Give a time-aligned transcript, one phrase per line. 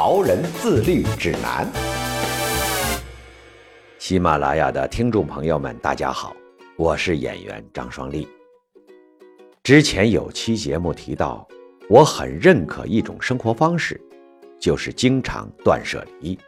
[0.00, 1.68] 潮人自律指南》。
[3.98, 6.36] 喜马拉雅的听众朋友们，大家好，
[6.76, 8.28] 我是演员张双立。
[9.64, 11.44] 之前有期节目提到。
[11.88, 14.00] 我很认可一种生活方式，
[14.60, 16.38] 就是经常断舍离。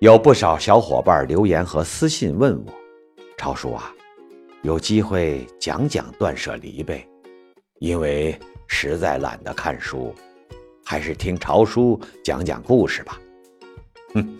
[0.00, 2.72] 有不少小伙伴留言和私信问我
[3.38, 3.90] ：“超叔啊，
[4.60, 7.08] 有机会讲讲断舍离呗？
[7.78, 10.14] 因为实在懒得看书，
[10.86, 13.20] 还是听超叔讲讲故事吧。”
[14.14, 14.38] 哼，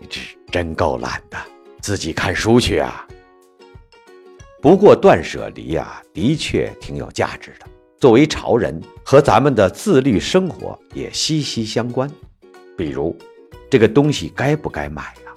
[0.00, 1.38] 你这真够懒的，
[1.80, 3.06] 自己看书去啊。
[4.60, 7.66] 不过断舍离啊，的确挺有价值的。
[7.98, 12.10] 作为潮人，和咱们的自律生活也息息相关。
[12.76, 13.16] 比如，
[13.70, 15.30] 这个东西该不该买啊？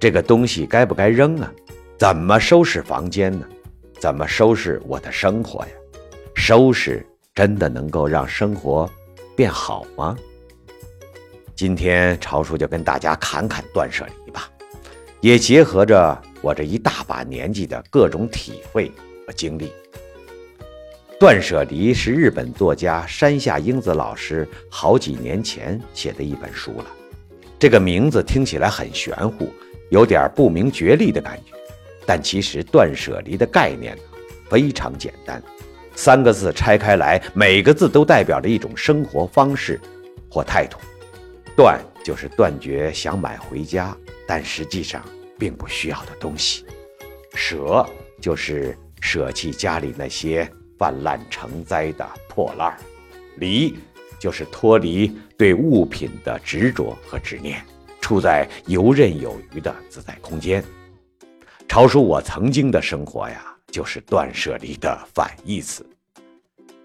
[0.00, 1.52] 这个东西该不该扔啊？
[1.96, 3.46] 怎么收拾房间呢？
[4.00, 5.72] 怎么收拾我的生活呀？
[6.34, 8.90] 收拾真的能够让生活
[9.36, 10.16] 变好吗？
[11.54, 14.50] 今天潮叔就跟大家侃侃断舍离吧，
[15.20, 18.90] 也结合着我这一大把年纪的各种体会
[19.26, 19.72] 和经历。
[21.20, 26.86] 断舍离是日本作家山下英子老师好几年前写的一本书了。
[27.60, 29.48] 这个名字听起来很玄乎，
[29.90, 31.54] 有点不明觉厉的感觉。
[32.04, 33.96] 但其实断舍离的概念
[34.50, 35.40] 非常简单，
[35.94, 39.80] 三个字拆开来，每个字都代表着一种生活方式
[40.30, 40.78] 或态度。
[41.56, 45.02] 断就是断绝想买回家但实际上
[45.38, 46.64] 并不需要的东西；
[47.34, 47.86] 舍
[48.20, 50.50] 就是舍弃家里那些。
[50.78, 52.76] 泛滥成灾的破烂儿，
[53.36, 53.78] 离
[54.18, 57.64] 就是脱离对物品的执着和执念，
[58.00, 60.64] 处在游刃有余的自在空间。
[61.68, 65.84] 超叔，我曾经的生活呀，就是断舍离的反义词。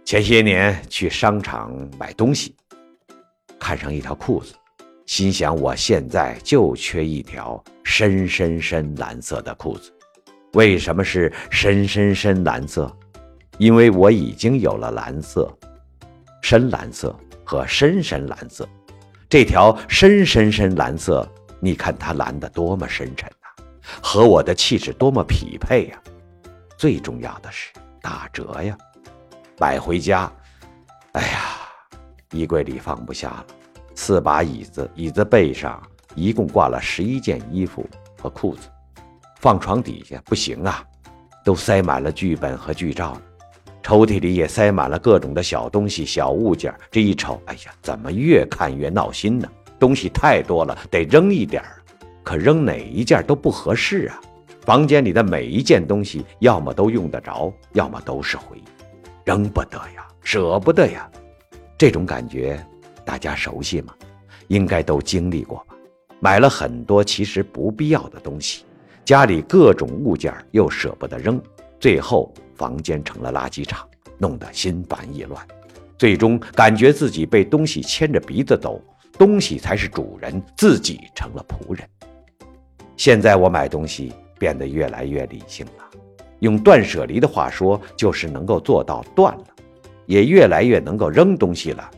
[0.05, 2.55] 前些年去商场买东西，
[3.59, 4.55] 看上一条裤子，
[5.05, 9.93] 心想我现在就缺一条深深深蓝色的裤子。
[10.53, 12.89] 为什么是深深深蓝色？
[13.57, 15.51] 因为我已经有了蓝色、
[16.41, 18.67] 深蓝色和深深蓝色，
[19.27, 21.27] 这条深深深蓝色，
[21.59, 23.63] 你看它蓝得多么深沉呐，
[24.01, 26.01] 和我的气质多么匹配呀！
[26.77, 28.77] 最重要的是打折呀，
[29.59, 30.31] 买回家，
[31.13, 31.39] 哎呀，
[32.31, 33.45] 衣柜里放不下了，
[33.95, 35.81] 四把椅子，椅子背上
[36.13, 37.83] 一共挂了十一件衣服
[38.21, 38.69] 和裤子，
[39.39, 40.83] 放床底下不行啊，
[41.43, 43.19] 都塞满了剧本和剧照。
[43.81, 46.75] 抽屉里也塞满了各种的小东西、小物件。
[46.91, 49.49] 这一瞅，哎呀，怎么越看越闹心呢？
[49.79, 51.63] 东西太多了，得扔一点，
[52.21, 54.19] 可扔哪一件都不合适啊。
[54.67, 58.63] 房间里的每一件东西，要么都用得着，要么都是回忆，
[59.23, 61.09] 扔不得呀，舍不得呀。
[61.77, 62.61] 这种感觉
[63.05, 63.93] 大家熟悉吗？
[64.49, 65.75] 应该都经历过吧？
[66.19, 68.65] 买了很多其实不必要的东西，
[69.05, 71.41] 家里各种物件又舍不得扔，
[71.79, 72.29] 最后。
[72.57, 75.47] 房间成了垃圾场，弄得心烦意乱，
[75.95, 78.81] 最终感觉自己被东西牵着鼻子走，
[79.13, 81.87] 东西才是主人，自己成了仆人。
[82.95, 85.89] 现在我买东西变得越来越理性了，
[86.39, 89.43] 用断舍离的话说，就是能够做到断了；
[90.05, 91.89] 也越来越能够扔东西了，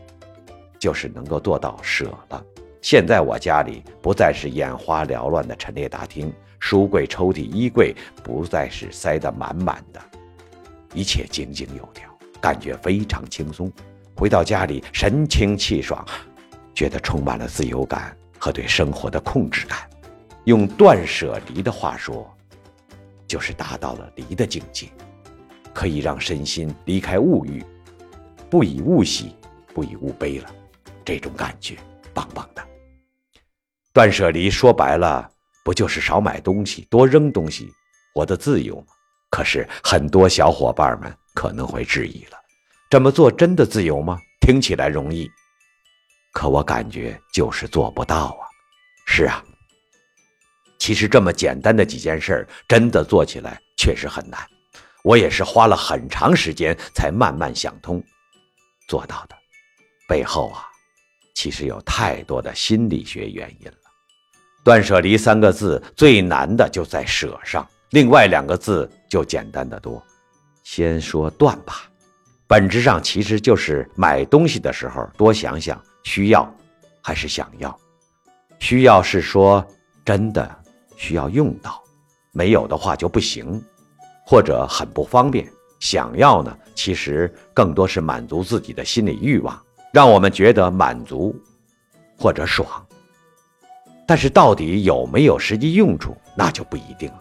[0.78, 2.42] 就是能够做到舍了。
[2.82, 10.00] 现在我家里不再是眼花缭乱的陈列大厅，书柜、抽屉、衣柜不再是塞得满满的。
[10.94, 12.08] 一切井井有条，
[12.40, 13.70] 感觉非常轻松。
[14.16, 16.02] 回到家里，神清气爽，
[16.74, 19.78] 觉得充满了自由感和对生活的控制感。
[20.44, 22.28] 用断舍离的话说，
[23.26, 24.88] 就是达到了离的境界，
[25.72, 27.64] 可以让身心离开物欲，
[28.48, 29.34] 不以物喜，
[29.74, 30.50] 不以物悲了。
[31.04, 31.76] 这种感觉
[32.14, 32.66] 棒棒的。
[33.92, 35.28] 断舍离说白了，
[35.64, 37.68] 不就是少买东西，多扔东西，
[38.14, 38.86] 活得自由吗？
[39.30, 42.38] 可是很多小伙伴们可能会质疑了：
[42.88, 44.18] 这么做真的自由吗？
[44.40, 45.30] 听起来容易，
[46.32, 48.42] 可我感觉就是做不到啊！
[49.06, 49.44] 是啊，
[50.80, 54.40] 其实这么简单的几件事，真的做起来确实很难。
[55.04, 58.02] 我也是花了很长时间才慢慢想通，
[58.88, 59.36] 做到的。
[60.08, 60.64] 背后啊，
[61.34, 63.74] 其实有太多的心理学原因了。
[64.64, 70.02] 断舍离三个字最难的就在舍上，另外两个字就简单的多。
[70.64, 71.90] 先说断吧，
[72.46, 76.50] 本质上其实就是买东西的时候多想想需要
[77.02, 77.78] 还是想要。
[78.58, 79.66] 需要是说
[80.04, 80.59] 真的
[81.00, 81.82] 需要用到，
[82.30, 83.58] 没有的话就不行，
[84.26, 85.50] 或者很不方便。
[85.78, 89.58] 想要呢，其实更多是满足自己的心理欲望，
[89.94, 91.34] 让我们觉得满足
[92.18, 92.68] 或者爽。
[94.06, 97.20] 但是到底有没有实际用处，那就不一定了。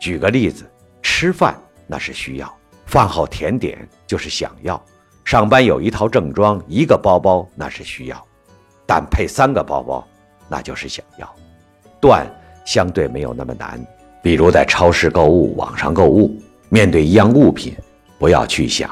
[0.00, 0.68] 举个例子，
[1.00, 1.56] 吃饭
[1.86, 2.52] 那是需要，
[2.84, 4.76] 饭后甜点就是想要；
[5.24, 8.26] 上班有一套正装、一个包包那是需要，
[8.84, 10.04] 但配三个包包
[10.48, 11.32] 那就是想要。
[12.00, 12.28] 断
[12.64, 13.80] 相对没有那么难，
[14.22, 16.34] 比如在超市购物、网上购物。
[16.70, 17.72] 面对一样物品，
[18.18, 18.90] 不要去想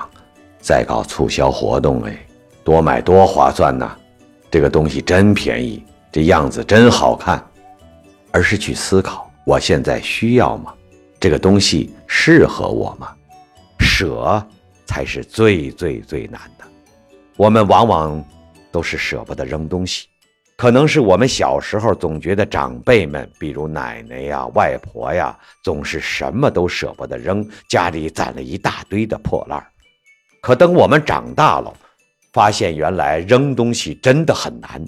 [0.61, 2.17] 再搞促销活动，哎，
[2.63, 3.97] 多买多划算呐！
[4.51, 5.83] 这个东西真便宜，
[6.13, 7.45] 这样子真好看，
[8.31, 10.73] 而是去思考：我现在需要吗？
[11.19, 13.09] 这个东西适合我吗？
[13.81, 14.47] 舍
[14.85, 16.65] 才是最最最难的。
[17.37, 18.25] 我们往往
[18.71, 20.07] 都是舍不得扔东西。
[20.63, 29.67] 可能是我们小时候总觉得长辈们，比如奶奶呀、外婆呀，总是什么都舍不得扔，家里攒了一大堆的破烂儿。
[30.41, 31.75] 可等我们长大了，
[32.33, 34.81] 发现原来扔东西真的很难，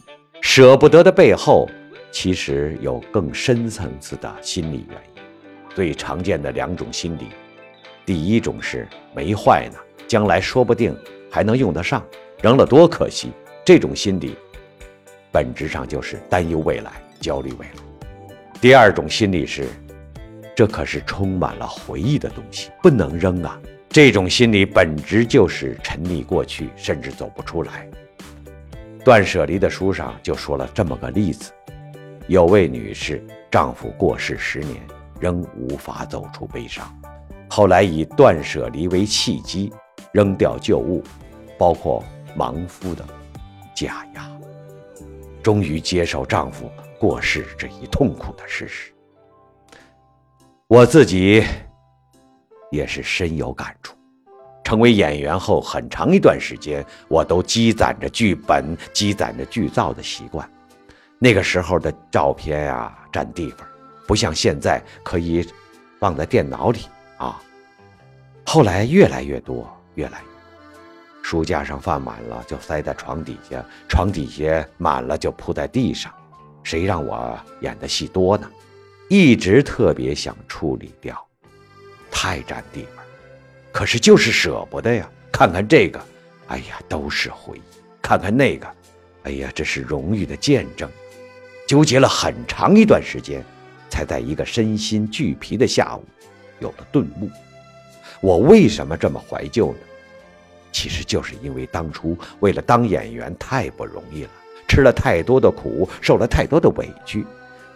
[0.42, 1.68] 舍不得的背后，
[2.12, 5.22] 其实有更深层次的心理原因。
[5.74, 7.30] 最常见的两种心理，
[8.06, 10.96] 第一种是没坏呢，将来说不定
[11.28, 12.00] 还能用得上，
[12.40, 13.32] 扔了多可惜。
[13.64, 14.36] 这种心理。
[15.34, 18.28] 本质上就是担忧未来、焦虑未来。
[18.60, 19.66] 第二种心理是，
[20.54, 23.60] 这可是充满了回忆的东西，不能扔啊！
[23.88, 27.90] 这种心理本质就是沉溺过去，甚至走不出来。
[29.04, 31.50] 断舍离的书上就说了这么个例子：
[32.28, 33.20] 有位女士，
[33.50, 34.80] 丈夫过世十年，
[35.18, 36.86] 仍无法走出悲伤，
[37.50, 39.72] 后来以断舍离为契机，
[40.12, 41.02] 扔掉旧物，
[41.58, 42.04] 包括
[42.36, 43.04] 亡夫的
[43.74, 44.33] 假牙。
[45.44, 48.90] 终于接受丈夫过世这一痛苦的事实，
[50.66, 51.44] 我自己
[52.70, 53.94] 也是深有感触。
[54.64, 60.50] 成为演员后，很长一段时间，我都积攒着剧本、积攒着剧照的习惯。
[61.18, 63.68] 那个时候的照片啊，占地方，
[64.08, 65.46] 不像现在可以
[66.00, 66.80] 放在电脑里
[67.18, 67.38] 啊。
[68.46, 70.33] 后来越来越多，越来越。
[71.24, 76.12] 书架上放满了，就塞在床底下；床底下满了，就铺在地上。
[76.62, 78.46] 谁让我演的戏多呢？
[79.08, 81.26] 一直特别想处理掉，
[82.10, 83.02] 太占地方。
[83.72, 85.10] 可是就是舍不得呀。
[85.32, 85.98] 看看这个，
[86.48, 87.62] 哎呀，都是回忆；
[88.02, 88.66] 看看那个，
[89.22, 90.86] 哎呀，这是荣誉的见证。
[91.66, 93.42] 纠结了很长一段时间，
[93.88, 96.04] 才在一个身心俱疲的下午，
[96.60, 97.30] 有了顿悟。
[98.20, 99.78] 我为什么这么怀旧呢？
[100.74, 104.30] 其实就是因为当初为了当演员太不容易了，
[104.66, 107.24] 吃了太多的苦，受了太多的委屈，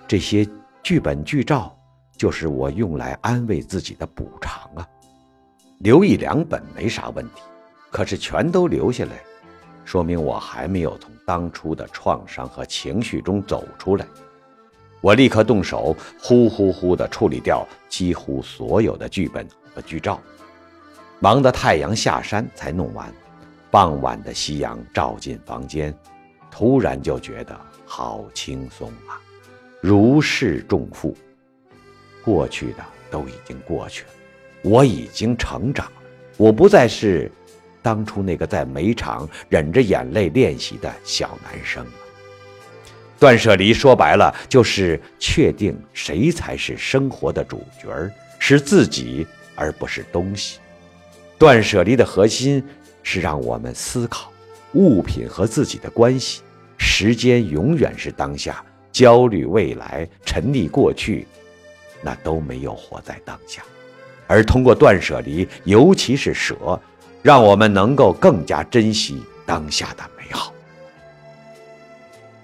[0.09, 0.45] 这些
[0.83, 1.73] 剧本剧照
[2.17, 4.85] 就是我用来安慰自己的补偿啊。
[5.79, 7.43] 留一两本没啥问题，
[7.93, 9.23] 可是全都留下来，
[9.85, 14.05] 说明我还没有从当初的创伤和情绪中走出来。
[15.01, 20.21] 我立刻动手，呼呼呼地处理掉几乎所有的剧本和剧照。
[21.21, 23.13] 忙得太阳下山才弄完，
[23.71, 25.93] 傍晚的夕阳照进房间，
[26.51, 29.19] 突然就觉得好轻松啊，
[29.81, 31.17] 如释重负。
[32.25, 34.11] 过去的都已经过去了，
[34.63, 36.03] 我已经成长了，
[36.37, 37.31] 我不再是
[37.83, 41.91] 当初那个在煤场忍着眼泪练习的小男生了。
[43.19, 48.09] 断舍离说白了就是确定谁才是生活的主角
[48.39, 50.61] 是自己而不是东西。
[51.39, 52.63] 断舍离的核心
[53.03, 54.33] 是让我们思考
[54.73, 56.43] 物品和自己的关系。
[56.77, 61.27] 时间永远是当下，焦虑未来，沉溺过去，
[62.03, 63.63] 那都没有活在当下。
[64.27, 66.81] 而通过断舍离，尤其是舍，
[67.23, 70.53] 让我们能够更加珍惜当下的美好。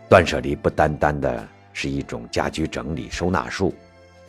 [0.08, 3.74] 断舍离不单单的是一种家居整理收纳术，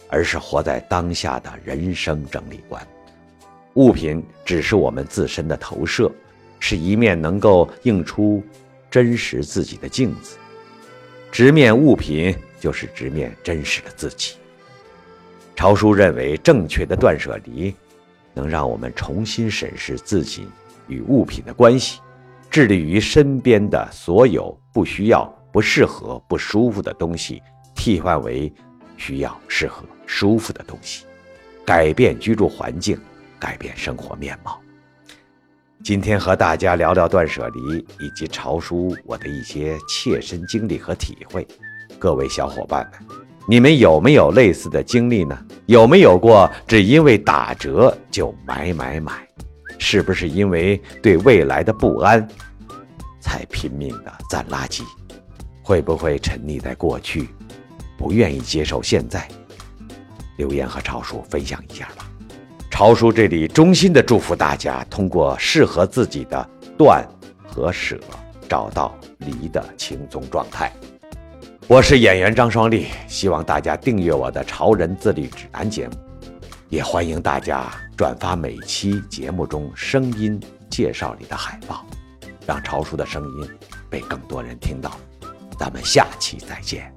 [0.10, 2.86] 而是活在当下的人生整理观。
[3.76, 6.12] 物品只是我们自身的投射，
[6.60, 8.42] 是一面能够映出
[8.90, 10.38] 真实自己的镜子。
[11.30, 14.36] 直面物品，就是直面真实的自己。
[15.58, 17.76] 朝叔认为，正确的断舍离，
[18.34, 20.48] 能让我们重新审视自己
[20.88, 22.00] 与物品的关系，
[22.50, 27.42] 致力于身边的所有不需要、不适合、不舒服的东西
[27.76, 28.52] 替换为
[28.96, 31.04] 需要、适合、舒服的东西，
[31.66, 32.98] 改变居住环境，
[33.40, 34.60] 改变生活面貌。
[35.84, 41.48] 今天和大家聊聊断舍离以及潮叔我的一些切身经历和体会。
[42.00, 45.38] 各位小伙伴们，你们有没有类似的经历呢？
[45.68, 49.28] 有没有过只因为打折就买买买？
[49.78, 52.28] 是不是因为对未来的不安，
[53.20, 54.82] 才拼命的攒垃圾？
[55.62, 57.30] 会不会沉溺在过去，
[57.98, 59.28] 不愿意接受现在？
[60.38, 62.10] 留言和潮叔分享一下吧。
[62.76, 67.08] 潮叔这里衷心的祝福大家，通过适合自己的断
[67.48, 67.98] 和舍，
[68.50, 70.70] 找到离的轻松状态。
[71.68, 75.96] 我是演员张双立，希望大家订阅我的《潮人自律指南》节目，
[76.68, 80.38] 也欢迎大家转发每期节目中声音
[80.70, 81.86] 介绍里的海报，
[82.46, 83.50] 让潮叔的声音
[83.90, 84.92] 被更多人听到。
[85.58, 86.95] 咱们下期再见。